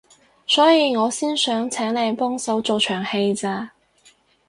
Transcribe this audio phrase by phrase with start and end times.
[0.47, 3.73] 所以我先想請你幫手做場戲咋